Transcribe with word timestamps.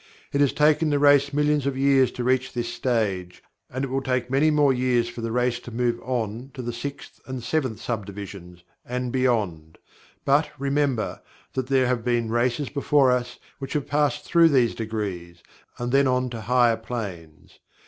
It 0.33 0.41
has 0.41 0.51
taken 0.51 0.89
the 0.89 0.97
race 0.97 1.31
millions 1.31 1.67
of 1.67 1.77
years 1.77 2.09
to 2.13 2.23
reach 2.23 2.53
this 2.53 2.73
stage, 2.73 3.43
and 3.69 3.85
it 3.85 3.89
will 3.91 4.01
take 4.01 4.31
many 4.31 4.49
more 4.49 4.73
years 4.73 5.07
for 5.07 5.21
the 5.21 5.31
race 5.31 5.59
to 5.59 5.71
move 5.71 5.99
on 6.01 6.49
to 6.55 6.63
the 6.63 6.73
sixth 6.73 7.19
and 7.27 7.43
seventh 7.43 7.79
sub 7.81 8.07
divisions, 8.07 8.63
and 8.83 9.11
beyond. 9.11 9.77
But, 10.25 10.49
remember, 10.57 11.21
that 11.53 11.67
there 11.67 11.85
have 11.85 12.03
been 12.03 12.31
races 12.31 12.67
before 12.69 13.11
us 13.11 13.37
which 13.59 13.73
have 13.73 13.85
passed 13.85 14.25
through 14.25 14.49
these 14.49 14.73
degrees, 14.73 15.43
and 15.77 15.91
then 15.91 16.07
on 16.07 16.31
to 16.31 16.41
higher 16.41 16.77
planes. 16.77 17.59